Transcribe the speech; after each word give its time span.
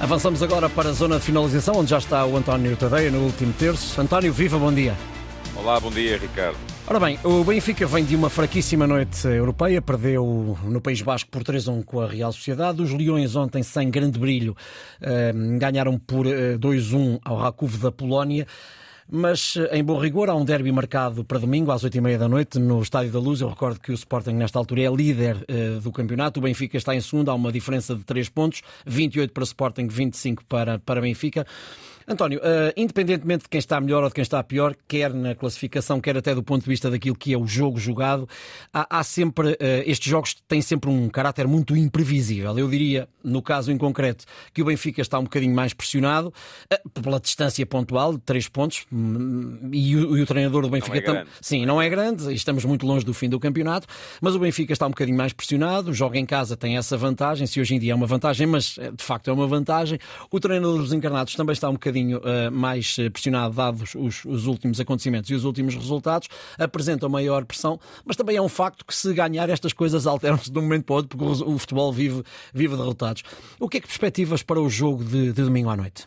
Avançamos 0.00 0.44
agora 0.44 0.68
para 0.68 0.90
a 0.90 0.92
zona 0.92 1.18
de 1.18 1.24
finalização, 1.24 1.74
onde 1.74 1.90
já 1.90 1.98
está 1.98 2.24
o 2.24 2.36
António 2.36 2.76
Tadeia 2.76 3.10
no 3.10 3.18
último 3.24 3.52
terço. 3.52 4.00
António, 4.00 4.32
viva, 4.32 4.56
bom 4.56 4.72
dia. 4.72 4.96
Olá, 5.56 5.80
bom 5.80 5.90
dia, 5.90 6.16
Ricardo. 6.16 6.56
Ora 6.86 7.00
bem, 7.00 7.18
o 7.24 7.42
Benfica 7.42 7.84
vem 7.84 8.04
de 8.04 8.14
uma 8.14 8.30
fraquíssima 8.30 8.86
noite 8.86 9.26
europeia, 9.26 9.82
perdeu 9.82 10.56
no 10.64 10.80
País 10.80 11.02
Basco 11.02 11.28
por 11.28 11.42
3-1 11.42 11.84
com 11.84 12.00
a 12.00 12.06
Real 12.06 12.32
Sociedade. 12.32 12.80
Os 12.80 12.92
Leões 12.92 13.34
ontem, 13.34 13.60
sem 13.64 13.90
grande 13.90 14.20
brilho, 14.20 14.56
eh, 15.00 15.32
ganharam 15.58 15.98
por 15.98 16.26
2-1 16.26 17.16
eh, 17.16 17.20
ao 17.24 17.36
Rakov 17.36 17.76
da 17.78 17.90
Polónia. 17.90 18.46
Mas, 19.10 19.54
em 19.72 19.82
bom 19.82 19.98
rigor, 19.98 20.28
há 20.28 20.34
um 20.34 20.44
derby 20.44 20.70
marcado 20.70 21.24
para 21.24 21.38
domingo, 21.38 21.72
às 21.72 21.82
8h30 21.82 22.18
da 22.18 22.28
noite, 22.28 22.58
no 22.58 22.82
Estádio 22.82 23.10
da 23.10 23.18
Luz. 23.18 23.40
Eu 23.40 23.48
recordo 23.48 23.80
que 23.80 23.90
o 23.90 23.94
Sporting, 23.94 24.32
nesta 24.32 24.58
altura, 24.58 24.82
é 24.82 24.90
líder 24.90 25.46
uh, 25.48 25.80
do 25.80 25.90
campeonato. 25.90 26.40
O 26.40 26.42
Benfica 26.42 26.76
está 26.76 26.94
em 26.94 27.00
segundo, 27.00 27.30
há 27.30 27.34
uma 27.34 27.50
diferença 27.50 27.94
de 27.94 28.04
3 28.04 28.28
pontos: 28.28 28.60
28 28.84 29.32
para 29.32 29.44
Sporting, 29.44 29.88
25 29.88 30.44
para, 30.44 30.78
para 30.78 31.00
Benfica. 31.00 31.46
António, 32.08 32.38
uh, 32.38 32.72
independentemente 32.74 33.42
de 33.42 33.50
quem 33.50 33.58
está 33.58 33.78
melhor 33.78 34.02
ou 34.02 34.08
de 34.08 34.14
quem 34.14 34.22
está 34.22 34.42
pior, 34.42 34.74
quer 34.88 35.12
na 35.12 35.34
classificação, 35.34 36.00
quer 36.00 36.16
até 36.16 36.34
do 36.34 36.42
ponto 36.42 36.62
de 36.62 36.68
vista 36.70 36.90
daquilo 36.90 37.14
que 37.14 37.34
é 37.34 37.38
o 37.38 37.46
jogo 37.46 37.78
jogado, 37.78 38.26
há, 38.72 38.98
há 38.98 39.04
sempre, 39.04 39.50
uh, 39.50 39.56
estes 39.84 40.08
jogos 40.08 40.34
têm 40.48 40.62
sempre 40.62 40.88
um 40.88 41.06
caráter 41.10 41.46
muito 41.46 41.76
imprevisível. 41.76 42.58
Eu 42.58 42.66
diria, 42.66 43.06
no 43.22 43.42
caso 43.42 43.70
em 43.70 43.76
concreto, 43.76 44.24
que 44.54 44.62
o 44.62 44.64
Benfica 44.64 45.02
está 45.02 45.18
um 45.18 45.24
bocadinho 45.24 45.54
mais 45.54 45.74
pressionado 45.74 46.32
uh, 46.72 47.02
pela 47.02 47.20
distância 47.20 47.66
pontual 47.66 48.14
de 48.14 48.20
3 48.20 48.48
pontos 48.48 48.86
hum, 48.90 49.68
e 49.70 49.94
o, 49.94 50.16
e 50.16 50.22
o 50.22 50.26
treinador 50.26 50.62
do 50.62 50.70
Benfica 50.70 50.96
é 50.96 51.02
tam... 51.02 51.24
sim, 51.42 51.66
não 51.66 51.80
é 51.80 51.90
grande, 51.90 52.32
estamos 52.32 52.64
muito 52.64 52.86
longe 52.86 53.04
do 53.04 53.12
fim 53.12 53.28
do 53.28 53.38
campeonato, 53.38 53.86
mas 54.22 54.34
o 54.34 54.38
Benfica 54.38 54.72
está 54.72 54.86
um 54.86 54.90
bocadinho 54.90 55.18
mais 55.18 55.34
pressionado, 55.34 55.92
joga 55.92 56.18
em 56.18 56.24
casa, 56.24 56.56
tem 56.56 56.78
essa 56.78 56.96
vantagem, 56.96 57.46
se 57.46 57.60
hoje 57.60 57.74
em 57.74 57.78
dia 57.78 57.92
é 57.92 57.94
uma 57.94 58.06
vantagem, 58.06 58.46
mas 58.46 58.78
de 58.96 59.04
facto 59.04 59.28
é 59.28 59.32
uma 59.32 59.46
vantagem. 59.46 59.98
O 60.30 60.40
treinador 60.40 60.78
dos 60.78 60.94
encarnados 60.94 61.34
também 61.34 61.52
está 61.52 61.68
um 61.68 61.74
bocadinho 61.74 61.97
bocadinho 61.98 62.18
uh, 62.18 62.50
mais 62.50 62.96
eh, 62.98 63.10
pressionado, 63.10 63.54
dados 63.54 63.94
os, 63.94 64.24
os, 64.24 64.46
últimos 64.46 64.80
acontecimentos 64.80 65.30
e 65.30 65.34
os 65.34 65.44
últimos 65.44 65.74
resultados, 65.74 66.28
apresentam 66.58 67.08
maior 67.08 67.44
pressão, 67.44 67.78
mas 68.04 68.16
também 68.16 68.36
é 68.36 68.42
um 68.42 68.48
facto 68.48 68.84
que 68.84 68.94
se 68.94 69.12
ganhar 69.12 69.48
estas 69.48 69.72
coisas 69.72 70.06
alteram-se 70.06 70.50
de 70.50 70.58
um 70.58 70.62
momento 70.62 70.84
para 70.84 70.92
o 70.94 70.96
outro, 70.96 71.18
porque 71.18 71.44
o, 71.44 71.54
o 71.54 71.58
futebol 71.58 71.92
vive, 71.92 72.22
vive 72.52 72.76
derrotados. 72.76 73.22
O 73.58 73.68
que 73.68 73.78
é 73.78 73.80
que 73.80 73.86
perspectivas 73.86 74.42
para 74.42 74.60
o 74.60 74.68
jogo 74.68 75.04
de, 75.04 75.32
de 75.32 75.42
domingo 75.42 75.70
à 75.70 75.76
noite? 75.76 76.06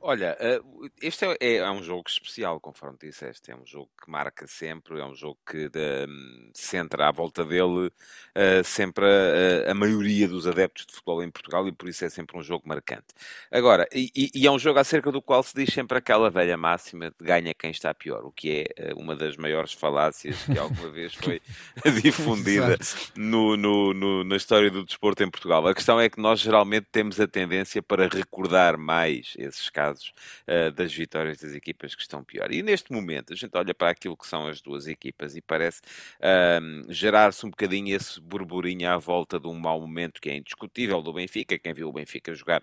Olha, 0.00 0.36
eh, 0.38 0.60
este 1.02 1.24
é, 1.24 1.36
é, 1.40 1.56
é, 1.56 1.70
um 1.70 1.82
jogo 1.82 2.04
especial, 2.06 2.60
conforme 2.60 2.96
disseste. 3.02 3.50
É 3.50 3.56
um 3.56 3.66
jogo 3.66 3.90
que 4.00 4.08
marca 4.08 4.46
sempre, 4.46 5.00
é 5.00 5.04
um 5.04 5.14
jogo 5.14 5.36
que 5.44 5.68
de, 5.68 6.06
hum, 6.08 6.50
centra 6.54 7.08
à 7.08 7.12
volta 7.12 7.44
dele 7.44 7.88
uh, 7.88 8.64
sempre 8.64 9.04
a, 9.04 9.72
a, 9.72 9.74
maioria 9.74 10.28
dos 10.28 10.46
adeptos 10.46 10.86
de 10.86 10.92
futebol 10.92 11.22
em 11.22 11.30
Portugal 11.30 11.66
e 11.66 11.72
por 11.72 11.88
isso 11.88 12.04
é 12.04 12.08
sempre 12.08 12.38
um 12.38 12.42
jogo 12.42 12.68
marcante. 12.68 13.06
Agora, 13.50 13.88
e, 13.92 14.30
e, 14.32 14.46
é 14.46 14.50
um 14.50 14.58
jogo 14.58 14.78
acerca 14.78 15.10
do 15.10 15.20
qual 15.20 15.42
se 15.42 15.52
diz 15.54 15.74
sempre 15.74 15.98
aquela 15.98 16.30
velha 16.30 16.56
máxima 16.56 17.10
de 17.10 17.26
ganha 17.26 17.52
quem 17.52 17.72
está 17.72 17.92
pior, 17.92 18.24
o 18.24 18.30
que 18.30 18.66
é 18.78 18.92
uh, 18.92 18.98
uma 18.98 19.16
das 19.16 19.36
maiores 19.36 19.72
falácias 19.72 20.44
que 20.44 20.58
alguma 20.58 20.90
vez 20.90 21.12
foi 21.14 21.42
difundida 22.00 22.78
no, 23.16 23.56
no, 23.56 23.92
no, 23.92 24.24
na 24.24 24.36
história 24.36 24.70
do 24.70 24.84
desporto 24.84 25.24
em 25.24 25.30
Portugal. 25.30 25.66
A 25.66 25.74
questão 25.74 26.00
é 26.00 26.08
que 26.08 26.20
nós 26.20 26.38
geralmente 26.38 26.86
temos 26.92 27.18
a 27.18 27.26
tendência 27.26 27.82
para 27.82 28.06
recordar 28.06 28.78
mais 28.78 29.34
esses 29.36 29.68
casos 29.68 29.87
uh, 29.92 30.72
das 30.72 30.92
vitórias 30.92 31.38
das 31.38 31.54
equipas 31.54 31.94
que 31.94 32.02
estão 32.02 32.24
pior. 32.24 32.52
E 32.52 32.62
neste 32.62 32.92
momento 32.92 33.32
a 33.32 33.36
gente 33.36 33.56
olha 33.56 33.74
para 33.74 33.90
aquilo 33.90 34.16
que 34.16 34.26
são 34.26 34.46
as 34.46 34.60
duas 34.60 34.86
equipas 34.86 35.36
e 35.36 35.40
parece 35.40 35.80
uh, 36.18 36.92
gerar-se 36.92 37.44
um 37.46 37.50
bocadinho 37.50 37.94
esse 37.94 38.20
burburinho 38.20 38.90
à 38.90 38.96
volta 38.96 39.38
de 39.38 39.46
um 39.46 39.54
mau 39.54 39.80
momento 39.80 40.20
que 40.20 40.30
é 40.30 40.36
indiscutível 40.36 41.02
do 41.02 41.12
Benfica. 41.12 41.58
Quem 41.58 41.72
viu 41.72 41.88
o 41.88 41.92
Benfica 41.92 42.34
jogar 42.34 42.62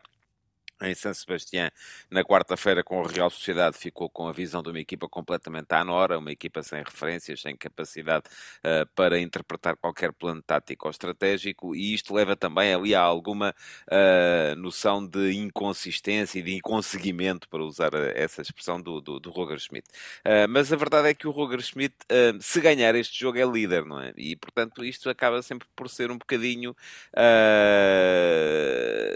em 0.81 0.94
São 0.94 1.14
Sebastião, 1.14 1.70
na 2.09 2.23
quarta-feira, 2.23 2.84
com 2.84 3.04
a 3.04 3.08
Real 3.08 3.30
Sociedade, 3.30 3.78
ficou 3.78 4.09
com 4.09 4.28
a 4.28 4.34
visão 4.34 4.62
de 4.62 4.70
uma 4.70 4.80
equipa 4.80 5.08
completamente 5.08 5.72
à 5.72 5.84
nora, 5.84 6.20
uma 6.20 6.31
equipa 6.31 6.62
sem 6.64 6.84
referências, 6.84 7.42
sem 7.42 7.56
capacidade 7.56 8.25
uh, 8.59 8.86
para 8.94 9.19
interpretar 9.19 9.78
qualquer 9.78 10.12
plano 10.12 10.41
tático 10.41 10.88
ou 10.88 10.91
estratégico, 10.91 11.75
e 11.75 11.94
isto 11.94 12.13
leva 12.13 12.36
também 12.36 12.74
ali 12.74 12.94
a 12.94 13.02
alguma 13.02 13.56
uh, 13.88 14.56
noção 14.58 15.06
de 15.06 15.34
inconsistência 15.34 16.40
e 16.40 16.41
de 16.41 16.56
inconseguimento, 16.56 17.47
para 17.47 17.63
usar 17.63 17.94
essa 18.16 18.42
expressão, 18.42 18.81
do, 18.81 19.00
do, 19.00 19.19
do 19.19 19.30
Roger 19.31 19.59
Schmidt. 19.59 19.88
Uh, 20.25 20.47
mas 20.50 20.72
a 20.74 20.75
verdade 20.75 21.07
é 21.07 21.13
que 21.13 21.28
o 21.28 21.31
Roger 21.31 21.62
Schmidt, 21.62 21.96
se 22.42 22.59
ganhar 22.59 22.96
este 22.96 23.18
jogo, 23.18 23.38
é 23.38 23.46
líder, 23.46 23.86
não 23.86 24.00
é? 24.00 24.13
E, 24.18 24.36
portanto, 24.36 24.84
isto 24.84 25.09
acaba 25.09 25.42
sempre 25.42 25.68
por 25.75 25.90
ser 25.90 26.12
um 26.12 26.18
bocadinho 26.18 26.75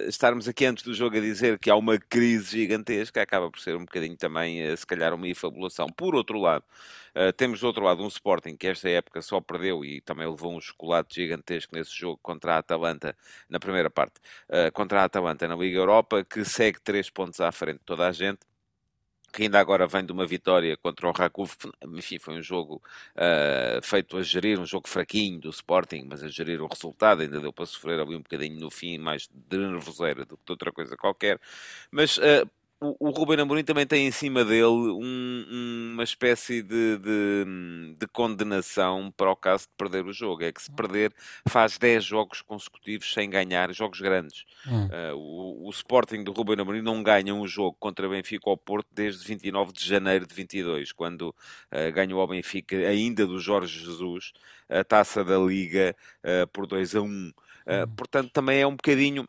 estarmos 0.08 0.48
aqui 0.48 0.66
antes 0.66 0.84
do 0.84 0.94
jogo 0.94 1.18
a 1.18 1.20
dizer 1.20 1.49
que 1.58 1.70
há 1.70 1.76
uma 1.76 1.98
crise 1.98 2.58
gigantesca, 2.58 3.22
acaba 3.22 3.50
por 3.50 3.60
ser 3.60 3.76
um 3.76 3.86
bocadinho 3.86 4.16
também, 4.18 4.62
eh, 4.62 4.76
se 4.76 4.86
calhar, 4.86 5.14
uma 5.14 5.28
infabulação. 5.28 5.88
Por 5.88 6.14
outro 6.16 6.38
lado, 6.40 6.64
uh, 7.16 7.32
temos 7.34 7.62
do 7.62 7.68
outro 7.68 7.84
lado 7.84 8.04
um 8.04 8.08
Sporting 8.08 8.56
que 8.56 8.68
esta 8.68 8.90
época 8.90 9.22
só 9.22 9.40
perdeu 9.42 9.84
e 9.84 10.02
também 10.02 10.28
levou 10.28 10.56
um 10.56 10.62
chocolate 10.62 11.16
gigantesco 11.16 11.76
nesse 11.76 11.96
jogo 11.96 12.20
contra 12.22 12.56
a 12.56 12.58
Atalanta, 12.58 13.16
na 13.50 13.60
primeira 13.60 13.90
parte, 13.90 14.20
uh, 14.50 14.72
contra 14.74 15.02
a 15.02 15.06
Atalanta 15.06 15.48
na 15.48 15.56
Liga 15.56 15.78
Europa, 15.80 16.24
que 16.24 16.44
segue 16.46 16.80
três 16.82 17.10
pontos 17.10 17.40
à 17.42 17.52
frente 17.52 17.80
de 17.80 17.86
toda 17.86 18.08
a 18.08 18.12
gente 18.12 18.49
que 19.32 19.44
ainda 19.44 19.60
agora 19.60 19.88
vem 19.88 20.06
de 20.06 20.12
uma 20.12 20.26
vitória 20.26 20.76
contra 20.78 21.08
o 21.08 21.12
Rakov, 21.12 21.52
enfim, 21.94 22.20
foi 22.20 22.36
um 22.38 22.42
jogo 22.42 22.82
uh, 23.16 23.82
feito 23.82 24.18
a 24.18 24.24
gerir, 24.24 24.60
um 24.60 24.66
jogo 24.66 24.88
fraquinho 24.88 25.40
do 25.40 25.50
Sporting, 25.50 26.06
mas 26.10 26.24
a 26.24 26.28
gerir 26.28 26.62
o 26.62 26.68
resultado, 26.68 27.22
ainda 27.22 27.40
deu 27.40 27.54
para 27.54 27.66
sofrer 27.66 28.00
ali 28.00 28.16
um 28.16 28.22
bocadinho 28.22 28.60
no 28.60 28.70
fim, 28.70 28.98
mais 28.98 29.30
de 29.32 29.58
nervoseira 29.58 30.26
do 30.26 30.38
que 30.38 30.46
de 30.46 30.52
outra 30.52 30.72
coisa 30.72 30.98
qualquer, 30.98 31.40
mas 31.92 32.18
uh, 32.18 32.50
o, 32.82 33.08
o 33.08 33.10
Ruben 33.10 33.42
Amorim 33.42 33.64
também 33.64 33.86
tem 33.86 34.08
em 34.08 34.12
cima 34.12 34.46
dele 34.46 34.64
um, 34.64 35.92
uma 35.94 36.04
espécie 36.04 36.62
de, 36.62 36.98
de, 36.98 37.96
de, 37.98 38.08
condenação 38.08 39.12
para 39.16 39.30
o 39.30 39.36
caso 39.36 39.66
de 39.66 39.74
perder 39.78 40.06
o 40.06 40.14
jogo. 40.14 40.44
É 40.44 40.52
que 40.52 40.62
se 40.62 40.72
perder, 40.72 41.14
faz 41.48 41.78
10 41.78 42.04
jogos 42.04 42.42
consecutivos 42.42 43.14
sem 43.14 43.30
ganhar, 43.30 43.74
jogos 43.74 44.00
grandes. 44.00 44.46
Hum. 44.66 44.86
Uh, 44.86 45.16
o, 45.18 45.68
o, 45.68 45.70
Sporting 45.72 46.24
do 46.24 46.32
Ruben 46.32 46.60
Amorim 46.60 46.82
não 46.82 47.04
ganha 47.04 47.36
um 47.36 47.46
jogo 47.46 47.76
contra 47.80 48.08
Benfica 48.08 48.50
ou 48.50 48.58
Porto 48.58 48.88
desde 48.94 49.26
29 49.28 49.74
de 49.74 49.86
janeiro 49.86 50.26
de 50.26 50.34
22, 50.34 50.94
quando 50.94 51.30
uh, 51.30 51.92
ganhou 51.94 52.22
ao 52.22 52.28
Benfica, 52.28 52.78
ainda 52.78 53.28
do 53.28 53.40
Jorge 53.40 53.80
Jesus, 53.80 54.32
a 54.70 54.84
taça 54.86 55.24
da 55.24 55.38
Liga 55.38 55.96
uh, 56.24 56.48
por 56.48 56.66
2 56.66 56.96
a 56.96 57.02
1. 57.02 57.06
Hum. 57.06 57.32
Portanto, 57.96 58.32
também 58.32 58.62
é 58.62 58.66
um 58.66 58.76
bocadinho 58.76 59.28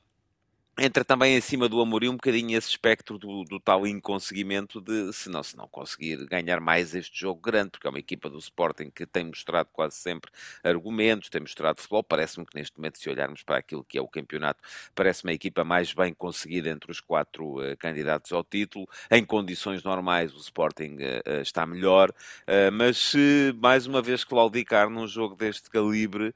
entra 0.78 1.04
também 1.04 1.36
acima 1.36 1.68
do 1.68 1.80
Amorim 1.80 2.08
um 2.08 2.16
bocadinho 2.16 2.56
esse 2.56 2.68
espectro 2.70 3.18
do, 3.18 3.44
do, 3.44 3.60
tal 3.60 3.86
inconseguimento 3.86 4.80
de, 4.80 5.12
se 5.12 5.28
não, 5.28 5.42
se 5.42 5.56
não 5.56 5.68
conseguir 5.68 6.24
ganhar 6.26 6.60
mais 6.60 6.94
este 6.94 7.18
jogo 7.18 7.40
grande, 7.40 7.70
porque 7.70 7.86
é 7.86 7.90
uma 7.90 7.98
equipa 7.98 8.30
do 8.30 8.38
Sporting 8.38 8.90
que 8.90 9.04
tem 9.04 9.24
mostrado 9.24 9.68
quase 9.72 9.96
sempre 9.96 10.30
argumentos, 10.62 11.28
tem 11.28 11.40
mostrado 11.40 11.78
futebol, 11.78 12.02
parece-me 12.02 12.46
que 12.46 12.56
neste 12.56 12.76
momento, 12.78 12.98
se 12.98 13.10
olharmos 13.10 13.42
para 13.42 13.58
aquilo 13.58 13.84
que 13.84 13.98
é 13.98 14.00
o 14.00 14.08
campeonato, 14.08 14.62
parece 14.94 15.24
uma 15.24 15.32
equipa 15.32 15.64
mais 15.64 15.92
bem 15.92 16.14
conseguida 16.14 16.70
entre 16.70 16.90
os 16.90 17.00
quatro 17.00 17.58
uh, 17.58 17.76
candidatos 17.78 18.32
ao 18.32 18.42
título, 18.42 18.88
em 19.10 19.24
condições 19.24 19.82
normais 19.82 20.32
o 20.34 20.38
Sporting 20.38 20.96
uh, 20.96 21.42
está 21.42 21.66
melhor, 21.66 22.10
uh, 22.10 22.72
mas 22.72 22.96
se 22.96 23.54
mais 23.60 23.86
uma 23.86 24.00
vez 24.00 24.24
claudicar 24.24 24.88
num 24.88 25.06
jogo 25.06 25.34
deste 25.34 25.68
calibre, 25.68 26.34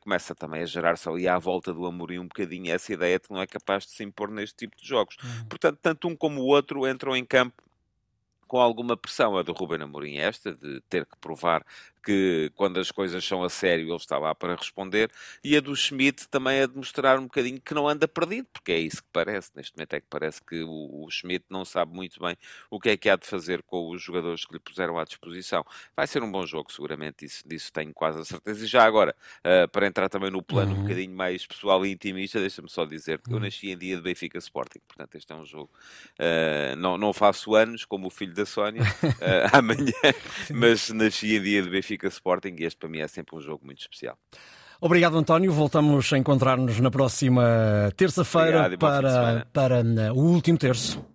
começa 0.00 0.34
também 0.34 0.62
a 0.62 0.66
gerar-se 0.66 1.08
ali 1.08 1.28
à 1.28 1.38
volta 1.38 1.72
do 1.72 1.86
Amorim 1.86 2.18
um 2.18 2.26
bocadinho 2.28 2.72
essa 2.72 2.92
ideia 2.92 3.18
de 3.18 3.26
que 3.26 3.32
não 3.32 3.40
é 3.40 3.46
capaz 3.46 3.65
capaz 3.66 3.84
de 3.84 3.90
se 3.90 4.04
impor 4.04 4.30
neste 4.30 4.56
tipo 4.56 4.76
de 4.76 4.86
jogos. 4.86 5.16
Uhum. 5.22 5.48
Portanto, 5.48 5.78
tanto 5.82 6.06
um 6.06 6.14
como 6.14 6.40
o 6.40 6.46
outro 6.46 6.86
entram 6.86 7.16
em 7.16 7.24
campo 7.24 7.62
com 8.46 8.60
alguma 8.60 8.96
pressão. 8.96 9.36
A 9.36 9.42
do 9.42 9.52
Ruben 9.52 9.82
Amorim 9.82 10.18
esta, 10.18 10.54
de 10.54 10.80
ter 10.82 11.04
que 11.04 11.16
provar 11.20 11.66
que 12.06 12.52
quando 12.54 12.78
as 12.78 12.92
coisas 12.92 13.24
são 13.24 13.42
a 13.42 13.50
sério 13.50 13.88
ele 13.88 13.96
está 13.96 14.16
lá 14.16 14.32
para 14.32 14.54
responder, 14.54 15.10
e 15.42 15.56
a 15.56 15.60
do 15.60 15.74
Schmidt 15.74 16.28
também 16.28 16.58
é 16.58 16.66
de 16.68 16.76
mostrar 16.76 17.18
um 17.18 17.24
bocadinho 17.24 17.60
que 17.60 17.74
não 17.74 17.88
anda 17.88 18.06
perdido, 18.06 18.46
porque 18.52 18.70
é 18.70 18.78
isso 18.78 19.02
que 19.02 19.08
parece, 19.12 19.50
neste 19.56 19.76
momento 19.76 19.94
é 19.94 20.00
que 20.00 20.06
parece 20.08 20.40
que 20.40 20.62
o, 20.62 21.04
o 21.04 21.10
Schmidt 21.10 21.44
não 21.50 21.64
sabe 21.64 21.92
muito 21.92 22.20
bem 22.20 22.36
o 22.70 22.78
que 22.78 22.90
é 22.90 22.96
que 22.96 23.10
há 23.10 23.16
de 23.16 23.26
fazer 23.26 23.60
com 23.64 23.90
os 23.90 24.00
jogadores 24.00 24.44
que 24.44 24.52
lhe 24.52 24.60
puseram 24.60 24.96
à 24.96 25.04
disposição. 25.04 25.64
Vai 25.96 26.06
ser 26.06 26.22
um 26.22 26.30
bom 26.30 26.46
jogo, 26.46 26.70
seguramente, 26.70 27.24
isso, 27.24 27.42
disso 27.44 27.72
tenho 27.72 27.92
quase 27.92 28.20
a 28.20 28.24
certeza. 28.24 28.64
E 28.64 28.68
já 28.68 28.84
agora, 28.84 29.14
uh, 29.40 29.68
para 29.68 29.88
entrar 29.88 30.08
também 30.08 30.30
no 30.30 30.42
plano 30.42 30.74
uhum. 30.74 30.78
um 30.78 30.82
bocadinho 30.82 31.14
mais 31.14 31.44
pessoal 31.44 31.84
e 31.84 31.90
intimista, 31.90 32.38
deixa-me 32.38 32.68
só 32.68 32.84
dizer 32.84 33.20
que 33.20 33.30
eu 33.30 33.34
uhum. 33.34 33.42
nasci 33.42 33.70
em 33.70 33.76
dia 33.76 33.96
de 33.96 34.02
Benfica 34.02 34.38
Sporting, 34.38 34.78
portanto 34.86 35.16
este 35.16 35.32
é 35.32 35.34
um 35.34 35.44
jogo, 35.44 35.70
uh, 36.20 36.76
não, 36.76 36.96
não 36.96 37.12
faço 37.12 37.56
anos, 37.56 37.84
como 37.84 38.06
o 38.06 38.10
filho 38.10 38.32
da 38.32 38.46
Sónia, 38.46 38.82
uh, 38.82 38.86
amanhã, 39.52 39.92
mas 40.54 40.90
nasci 40.90 41.34
em 41.34 41.42
dia 41.42 41.62
de 41.62 41.68
Benfica 41.68 41.95
Benfica 41.96 42.08
Sporting 42.08 42.54
e 42.58 42.64
este 42.64 42.78
para 42.78 42.88
mim 42.88 42.98
é 42.98 43.08
sempre 43.08 43.36
um 43.36 43.40
jogo 43.40 43.64
muito 43.64 43.80
especial. 43.80 44.16
Obrigado, 44.80 45.16
António. 45.16 45.50
Voltamos 45.52 46.12
a 46.12 46.18
encontrar-nos 46.18 46.78
na 46.80 46.90
próxima 46.90 47.90
terça-feira 47.96 48.76
para, 48.78 49.46
para 49.52 49.82
o 50.12 50.18
último 50.18 50.58
terço. 50.58 51.02